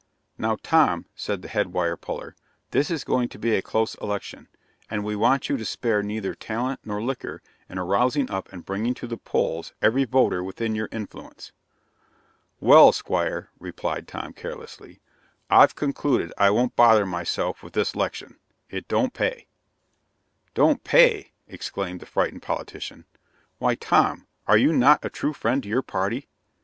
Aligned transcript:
"Now, 0.35 0.57
Tom," 0.63 1.05
said 1.13 1.43
the 1.43 1.47
head 1.47 1.73
wire 1.73 1.95
puller, 1.95 2.35
"this 2.71 2.89
is 2.89 3.03
going 3.03 3.29
to 3.29 3.37
be 3.37 3.55
a 3.55 3.61
close 3.61 3.93
election, 4.01 4.47
and 4.89 5.03
we 5.05 5.15
want 5.15 5.47
you 5.47 5.57
to 5.57 5.63
spare 5.63 6.01
neither 6.01 6.33
talent 6.33 6.79
nor 6.83 7.03
liquor 7.03 7.43
in 7.69 7.77
arousing 7.77 8.27
up 8.31 8.51
and 8.51 8.65
bringing 8.65 8.95
to 8.95 9.05
the 9.05 9.17
polls 9.19 9.73
every 9.79 10.05
voter 10.05 10.43
within 10.43 10.73
your 10.73 10.89
influence." 10.91 11.51
"Well, 12.59 12.91
Squire," 12.91 13.51
replied 13.59 14.07
Tom 14.07 14.33
carelessly, 14.33 15.01
"I've 15.51 15.75
concluded 15.75 16.33
I 16.35 16.49
won't 16.49 16.75
bother 16.75 17.05
myself 17.05 17.61
with 17.61 17.73
this 17.73 17.95
'lection 17.95 18.37
it 18.71 18.87
don't 18.87 19.13
pay!" 19.13 19.45
"Don't 20.55 20.83
pay!" 20.83 21.31
exclaimed 21.47 21.99
the 21.99 22.07
frightened 22.07 22.41
politician. 22.41 23.05
"Why, 23.59 23.75
Tom, 23.75 24.25
are 24.47 24.57
you 24.57 24.73
not 24.73 25.05
a 25.05 25.11
true 25.11 25.33
friend 25.33 25.61
to 25.61 25.69
your 25.69 25.83
party? 25.83 26.27